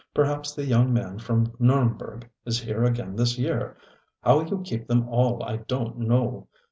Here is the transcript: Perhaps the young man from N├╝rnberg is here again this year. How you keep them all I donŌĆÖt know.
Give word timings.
Perhaps 0.15 0.55
the 0.55 0.65
young 0.65 0.91
man 0.91 1.19
from 1.19 1.51
N├╝rnberg 1.61 2.23
is 2.43 2.59
here 2.59 2.83
again 2.83 3.15
this 3.15 3.37
year. 3.37 3.77
How 4.23 4.39
you 4.41 4.63
keep 4.63 4.87
them 4.87 5.07
all 5.07 5.43
I 5.43 5.59
donŌĆÖt 5.59 5.95
know. 5.97 6.47